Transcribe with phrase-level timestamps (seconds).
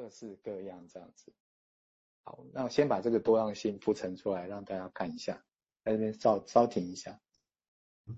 [0.00, 1.30] 各式各样这样子。
[2.22, 5.44] 好，那我先把这个多样性铺陈出来，让大家看一下，
[5.84, 7.20] 在这边稍稍停一下。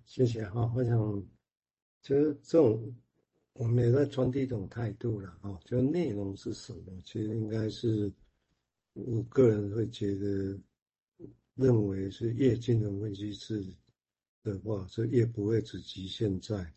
[0.04, 1.26] 谢谢哈，我想，
[2.03, 2.95] 其实这种
[3.54, 8.12] 我们也在传递一种态度了哈，就内容是什么，其实应该是
[8.92, 10.56] 我个人会觉得，
[11.56, 13.60] 认为是越精准分析是
[14.44, 16.72] 的话，这越不会只局限在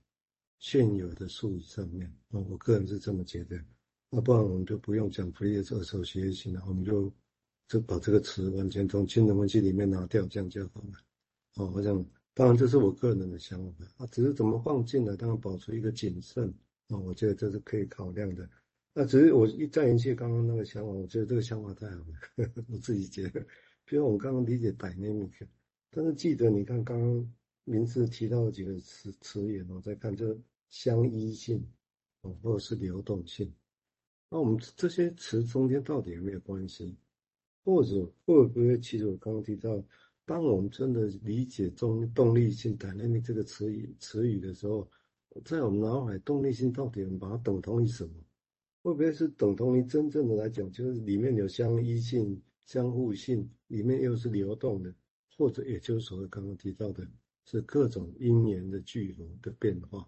[0.58, 3.64] 现有的术语上面啊，我个人是这么觉得。
[4.10, 7.12] 那不然我们就不用讲 Fourier 二手学习了，我们就
[7.68, 10.94] 就把这个词完全从金融分析里面拿掉，这样就好了。
[11.56, 12.06] 哦，我想。
[12.38, 16.54] 当然，这是我个人的想法啊，只是怎么放进来，当然保持一个谨慎
[16.90, 18.46] 啊，我觉得这是可以考量的。
[18.94, 23.40] 那只是我一再延续刚刚那个想法，我觉得这个想法太好了，呵 呵我自己觉得。
[23.86, 25.48] 比如我们刚刚理解 dynamic，
[25.90, 30.38] 但是记得你看刚刚名字提到的几个词词眼，我再看这
[30.70, 31.66] 相依性
[32.24, 33.50] 哦，或者是流动性，
[34.30, 36.96] 那我们这些词中间到底有没有关系？
[37.64, 39.84] 或者会不会其实我刚刚提到？
[40.28, 44.90] 当我们真的理解中动力性弹性这个词语词语的时候，
[45.44, 48.14] 在我们脑海，动力性到底我们把它等同于什么？
[48.82, 54.92] 会不会是等同于真正的来讲，就是里面有相依性、相互性，里面又是流动的，
[55.38, 57.08] 或者也就是所谓刚刚提到的，
[57.46, 60.08] 是各种因缘的聚合的变化。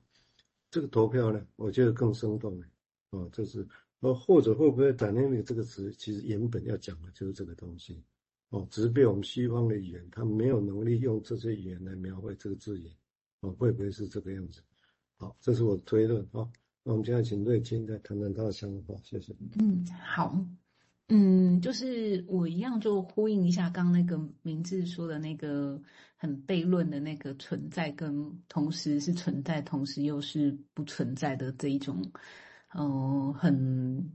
[0.72, 2.70] 这个投票呢，我觉得更生动哎，
[3.12, 3.68] 哦，这是
[4.02, 8.04] 呃，或者会不会 dynamic 这个词其实原本要讲的就是这个东西。
[8.50, 12.90] 哦，只是被我们西方的语言，他没有能力用这些语言来描绘这个字眼，
[13.42, 14.62] 哦，会不会是这个样子？
[15.18, 16.48] 好，这是我推论啊。
[16.84, 19.36] 那我们现在请瑞金再谈谈他的想法，谢谢。
[19.60, 20.42] 嗯，好，
[21.10, 25.82] 嗯，就是我一样就呼应一下刚刚那个明志说的那个
[26.16, 32.02] 很悖论的那个存在，跟同时是存在，同时又是不存在的这一种，
[32.74, 34.12] 嗯、很。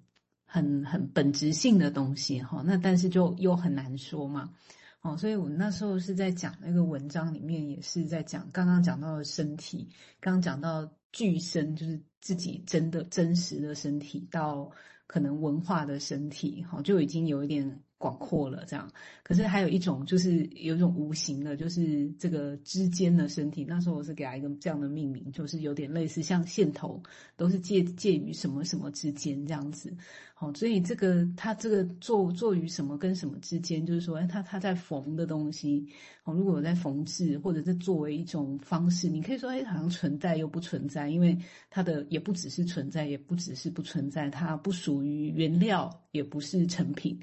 [0.54, 4.52] 很很本质性的东西哈，那但是就又很难说嘛，
[5.00, 9.88] 哦，所以我那时候是在讲那个文章里面，也是在讲刚刚讲到的身体，
[10.20, 14.70] 刚刚讲到具身，就是自己真的真实的身体，到
[15.06, 17.82] 可能文化的身体，哈，就已经有一点。
[18.02, 18.90] 广阔了，这样。
[19.22, 23.64] 可是还有一种，就是有一种无形的，就是这个之间的身体。
[23.64, 27.00] 那时候我是给他一个这样的命名，就是有点类似像线头，
[27.36, 29.96] 都是介介于什么什么之间这样子。
[30.34, 35.86] 好，所以这个它这个做做于什么跟什么之间，就是说，哎，它它在缝的东西，
[36.24, 41.38] 哦，如果我在缝制，或者是作为一种方式，你可以说，哎，好像存在又不存在，因为
[41.70, 47.16] 它的也不只是存在，也不只是不存在，它不属于原料，也不是成品。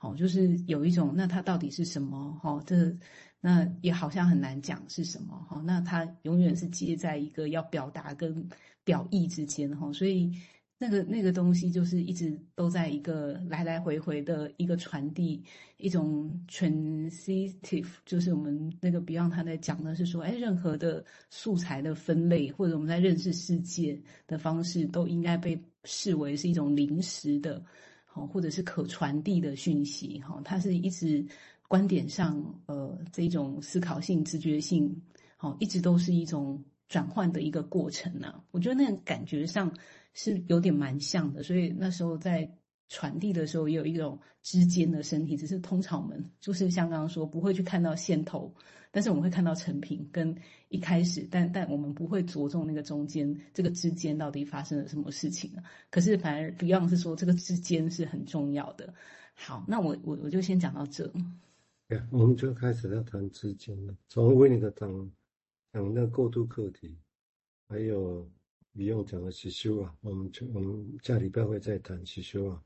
[0.00, 2.32] 哦，就是有一种，那它到底是什么？
[2.42, 2.90] 哈，这
[3.38, 5.36] 那也好像很难讲是什么。
[5.48, 8.48] 哈，那它永远是接在一个要表达跟
[8.82, 9.70] 表意之间。
[9.76, 10.32] 哈，所以
[10.78, 15.44] 那个那个东西就是一直都在一个来来回回的一个传递，
[15.76, 27.62] 一种 transitive，就是我们那个 Beyond 他在讲的是说，哎，任何的素材的分类或者我们在认识世界的方式，都应该被视为是一种临时的。
[28.12, 31.24] 好，或者是可传递的讯息，哈，它是一直
[31.68, 34.94] 观点上，呃，这种思考性、直觉性，
[35.36, 39.72] 好，一直都是一种转换的一个过程呢、我觉得那种感觉上
[40.12, 42.50] 是有点蛮像的，所以那时候在。
[42.92, 48.52] 传递的时候也有一种之间的身体，只是通常我们就是像刚刚说不会去看到线头，
[48.92, 50.36] 但是我们会看到成品跟
[50.68, 55.62] 一开始，但但我们不会着重那个中间这个之间到底发生了什么事情啊。
[55.90, 58.92] 可是反而 Beyond 是说这个之间是很重要的。
[59.34, 61.10] 好，那我我我就先讲到这。
[61.88, 63.94] 对，我们就开始要谈之间了。
[64.08, 65.10] 从 w i n n i g 讲
[65.72, 66.96] 讲那过渡课题，
[67.68, 68.28] 还有
[68.76, 72.62] Beyond 讲的实修啊，我们就我们下礼拜会再谈实修啊。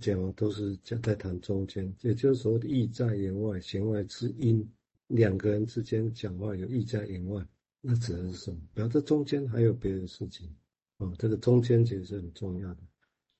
[0.00, 4.68] 讲都是在谈中间，也就是所谓的意在言外，弦外之音。
[5.08, 7.46] 两个人之间讲话有意在言外，
[7.80, 8.60] 那指的是什么？
[8.74, 10.56] 然后这中间还有别的事情
[10.96, 12.80] 啊，这个中间其实是很重要的。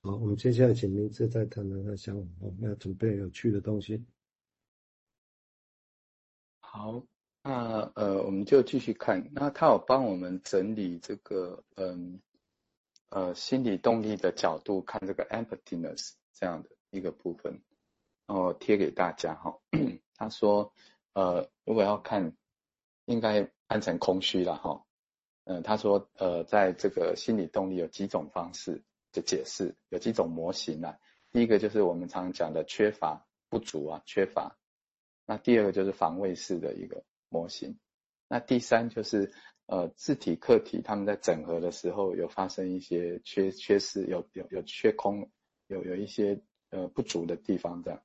[0.02, 4.04] 好，我们接下来请明志再谈谈他想，我们要准备有趣的东西。
[6.60, 7.02] 好，
[7.42, 9.30] 那呃，我们就继续看。
[9.32, 12.20] 那他有帮我们整理这个嗯
[13.08, 16.12] 呃心理动力的角度看这个 emptiness。
[16.34, 17.60] 这样的一个部分，
[18.26, 19.58] 哦贴给大家哈。
[20.14, 20.72] 他说，
[21.18, 22.36] 呃，如果要看，
[23.06, 24.84] 应该看成空虚了哈。
[25.46, 30.96] 嗯、呃，他说，呃，在这个心理动力有几种方式的解释，有几种模型啊。
[31.32, 34.56] 第一个就是我们常讲的缺乏、不足啊，缺乏。
[35.26, 37.80] 那第二个就是防卫式的一个模型。
[38.28, 39.32] 那第三就是，
[39.66, 45.28] 呃，自体、客体他们在整合的时候有发生一些缺缺失，有有有缺空。
[45.66, 46.40] 有有一些
[46.70, 48.00] 呃不足的地方这样。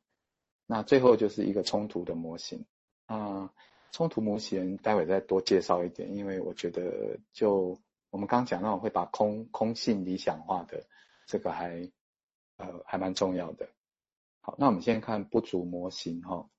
[0.66, 2.66] 那最后就是一个冲突的模型
[3.14, 3.54] 啊，
[3.92, 7.78] 冲突模型待会再多介绍一点，因为我觉得就
[8.10, 10.84] 我们刚讲到会把空空性理想化的
[11.28, 11.92] 这个还
[12.58, 13.70] 呃还蛮重要的。
[14.42, 16.50] 好，那我们先看不足模型哈，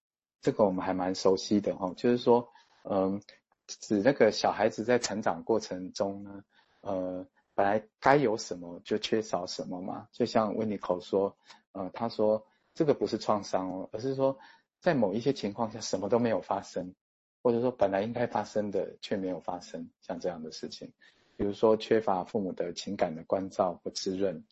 [0.41, 2.49] 这个我们还蛮熟悉的哈，就是说
[2.89, 3.21] 嗯，
[3.67, 6.45] 指那个小孩子在成长过程中呢，
[6.83, 11.37] 呃，本来该有什么就缺少什么嘛，就像温尼口说，
[11.73, 12.47] 呃，他说。
[12.77, 14.37] 这个不是创伤哦，而是说
[14.85, 16.95] 在某一些情况下什么都没有发生，
[17.43, 20.93] 或者说本来应该发生的却没有发生，像这样的事情，
[21.39, 24.45] 比如说缺乏父母的情感的关照或滋润，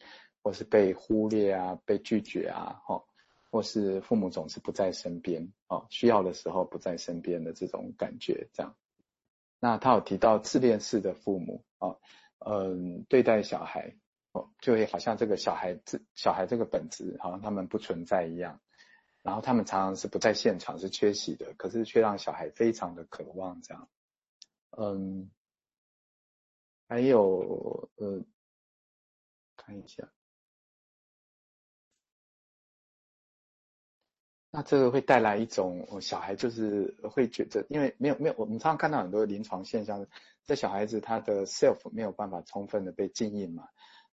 [0.43, 3.05] 或是被忽略啊、被拒绝啊，哈，
[3.50, 8.75] 或是父母总是不在身边，哦，需要的时候不在身边的这种感觉，这样。
[9.61, 11.96] 那他有提到自恋式的父母，啊，
[12.38, 13.94] 嗯，对待小孩。
[14.32, 18.62] 哦，就会好像这个小孩子，小孩这个本质好像他们不存在一样，
[19.22, 23.88] 然后他们常常是不在现场，是缺席的，可是却让小孩非常的渴望这样。
[24.70, 25.30] 嗯，
[26.88, 28.24] 还有呃，
[29.56, 30.08] 看一下，
[34.50, 40.06] 那这个会带来一种小孩就是会觉得，因为没有没有，我们常常看到很多临床现象，
[40.44, 43.69] 这小孩子他的 self 没有办法充分的被浸淫嘛。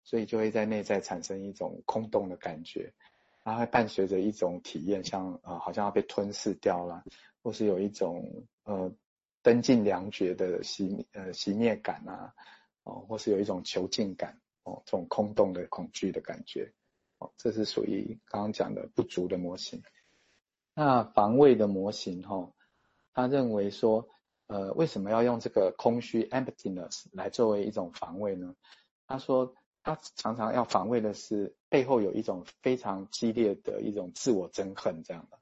[0.04, 2.94] 所以就会在内在产生一种空洞的感觉，
[3.50, 7.02] 它会伴随着一种体验，像啊、呃，好像要被吞噬掉了，
[7.42, 8.92] 或是有一种呃
[9.42, 12.34] 灯尽粮绝的熄呃熄灭感啊，
[12.84, 16.72] 哦，或是有一种囚禁感哦，这种空洞的恐惧的感觉，
[17.18, 19.82] 哦，这是属于刚刚讲的不足的模型。
[20.74, 22.52] 那防卫的模型哈、哦，
[23.14, 24.08] 他认为说，
[24.46, 28.54] 呃，为什么要用这个空虚 （emptiness） 来作为一种防卫呢？
[29.06, 29.54] 他说。
[29.88, 35.38] 他常常要防卫的是背后有一种非常激烈的一种自我憎恨，这样的。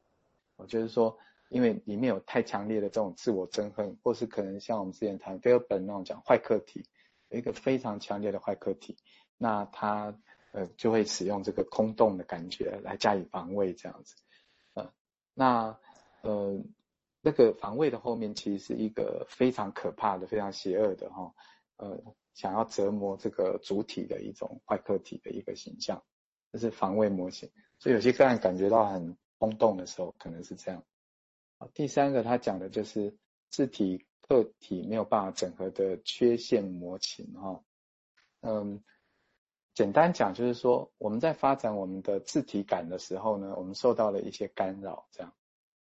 [0.54, 6.84] 我就是说，因为里面有太强烈的这种自我憎恨，或是可能像我们之前谈菲尔本那种讲坏客体，
[7.28, 8.96] 有一个非常强烈的坏客体，
[9.36, 10.16] 那他
[10.52, 14.14] 呃就会使用这个空洞的感觉来加以防卫，这样子。
[14.74, 14.92] 呃，
[15.34, 15.76] 那
[16.20, 16.62] 呃
[17.20, 21.34] 那个防卫的后面其实是一个非常可怕的、非常邪恶的哈，
[21.78, 22.00] 呃。
[22.36, 26.04] 想要折磨这个主体的一种坏客体的一个形象，
[26.52, 27.50] 这是防卫模型。
[27.78, 30.84] 所以有些个案感觉到很空洞的时候，可能是这样。
[31.72, 33.16] 第三个他讲的就是
[33.48, 37.64] 自体客体没有办法整合的缺陷模型哈。
[38.42, 38.84] 嗯，
[39.72, 45.34] 简单讲就是说我们在发展我们的自体感的时候呢，我们受到了一些干扰，这样。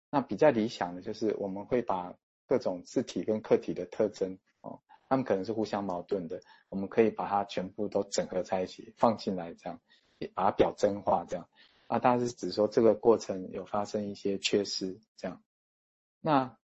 [0.10, 2.16] 那比较理想的就是我们会把
[2.48, 4.40] 各种自体跟客体的特征。
[5.09, 6.39] 他们可能是互相矛盾的，
[6.69, 9.81] 我们可以把它全部都整合在一起，放进来，这样，
[10.35, 11.50] 把它表征化，这样。
[11.88, 15.41] 啊，大家是只说这个过程有发生一些缺失，这样。
[16.21, 16.56] 那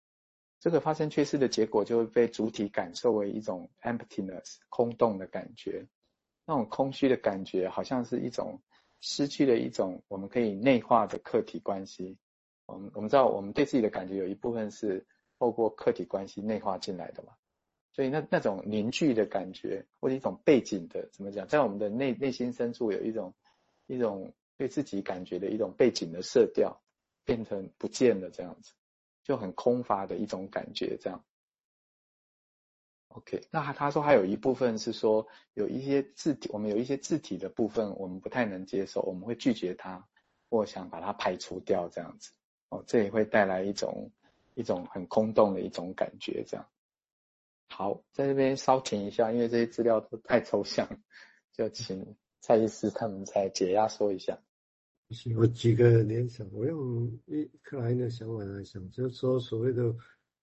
[0.61, 5.87] 这个发生缺失的结果，就会被主体感受为一种 emptiness 空洞的感觉，
[6.45, 8.61] 那种空虚的感觉，好像是一种
[9.01, 12.19] 失去了一种我们可以内化的客体关系。
[12.67, 15.07] 我们我们知道，我们对自己的感觉有一部分是
[15.39, 17.33] 透过客体关系内化进来的嘛。
[17.95, 23.33] 所以那那种凝聚的感觉，或者一种背景的，怎么讲，在我们的内内心深处有一种
[23.87, 26.83] 一种对自己感觉的一种背景的色调，
[27.25, 28.73] 变成不见了这样子，
[29.23, 31.25] 就很空乏的一种感觉这样。
[33.09, 40.05] OK，那他他说还有一部分是说有一些字体，我们有一些字体的部分我们不太能接受，我们会拒绝它，
[40.51, 42.33] 或想把它排除掉这样子。
[42.71, 44.11] 哦，这也会带来一种
[44.55, 46.67] 一种很空洞的一种感觉这样。
[47.69, 50.89] 好，在这边稍停一下，因为这些资料都太抽象，
[51.53, 54.39] 就请蔡医师他们再解压缩一下。
[55.37, 59.95] 我几个联想，我用一克莱因的想法来想，就是说所谓的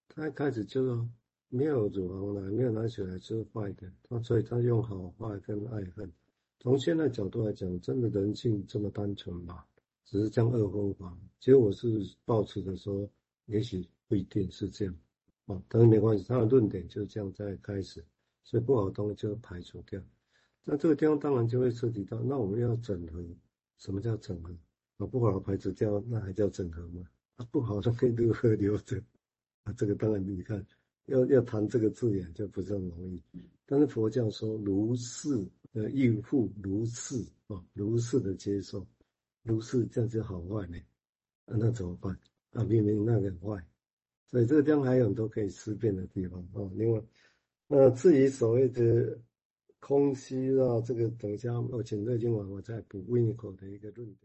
[0.07, 1.09] 他一开始就说
[1.49, 6.11] 没有乳房来，没有奶水来是坏的，他所以他用好坏跟爱恨。
[6.59, 9.65] 从现在角度来讲，真的人性这么单纯吗？
[10.05, 11.17] 只是这样二分法。
[11.39, 11.87] 其实我是
[12.25, 13.09] 抱持的说，
[13.45, 14.95] 也许不一定是这样。
[15.51, 18.03] 哦，但是没关系，他的论点就是这样在开始，
[18.43, 20.01] 所以不好的东西就排除掉。
[20.63, 23.21] 那这个地方当然就会涉及到，那我们要整合，
[23.77, 24.55] 什么叫整合？
[24.97, 27.03] 啊，不好的排除掉，那还叫整合吗？
[27.35, 28.97] 啊，不好的可以如何留着？
[29.63, 30.65] 啊，这个当然你看，
[31.07, 33.21] 要要谈这个字眼就不是很容易。
[33.65, 37.15] 但是佛教说如是的应付，如是
[37.47, 38.85] 啊，如是的接受，
[39.43, 40.77] 如是这样就好坏呢？
[41.45, 42.17] 啊，那怎么办？
[42.51, 43.61] 啊，明明那个坏。
[44.31, 46.71] 所以这个地方还有很多可以思辨的地方哦。
[46.75, 47.01] 另外，
[47.67, 49.19] 那至于所谓的
[49.79, 54.17] 空虚啊，这个等一下我请在今晚我再补 Winiko 的一个论点。